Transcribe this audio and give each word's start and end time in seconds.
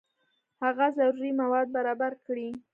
هغه 0.63 0.87
ضروري 0.97 1.31
مواد 1.41 1.67
برابر 1.75 2.11
کړي. 2.25 2.49